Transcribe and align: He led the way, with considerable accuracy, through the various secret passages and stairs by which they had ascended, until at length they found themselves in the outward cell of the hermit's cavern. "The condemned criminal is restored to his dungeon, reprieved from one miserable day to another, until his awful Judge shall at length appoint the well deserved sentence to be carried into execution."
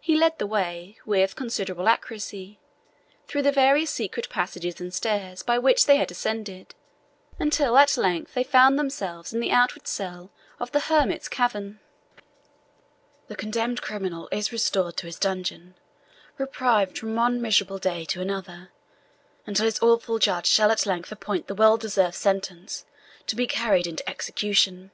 He 0.00 0.16
led 0.16 0.38
the 0.38 0.46
way, 0.46 0.96
with 1.04 1.36
considerable 1.36 1.86
accuracy, 1.86 2.58
through 3.28 3.42
the 3.42 3.52
various 3.52 3.90
secret 3.90 4.30
passages 4.30 4.80
and 4.80 4.88
stairs 4.94 5.42
by 5.42 5.58
which 5.58 5.84
they 5.84 5.96
had 5.96 6.10
ascended, 6.10 6.74
until 7.38 7.76
at 7.76 7.98
length 7.98 8.32
they 8.32 8.42
found 8.42 8.78
themselves 8.78 9.34
in 9.34 9.40
the 9.40 9.50
outward 9.50 9.86
cell 9.86 10.30
of 10.58 10.72
the 10.72 10.80
hermit's 10.80 11.28
cavern. 11.28 11.78
"The 13.28 13.36
condemned 13.36 13.82
criminal 13.82 14.30
is 14.32 14.50
restored 14.50 14.96
to 14.96 15.06
his 15.06 15.18
dungeon, 15.18 15.74
reprieved 16.38 16.96
from 16.96 17.14
one 17.14 17.42
miserable 17.42 17.78
day 17.78 18.06
to 18.06 18.22
another, 18.22 18.72
until 19.44 19.66
his 19.66 19.80
awful 19.82 20.18
Judge 20.18 20.46
shall 20.46 20.70
at 20.70 20.86
length 20.86 21.12
appoint 21.12 21.48
the 21.48 21.54
well 21.54 21.76
deserved 21.76 22.14
sentence 22.14 22.86
to 23.26 23.36
be 23.36 23.46
carried 23.46 23.86
into 23.86 24.08
execution." 24.08 24.90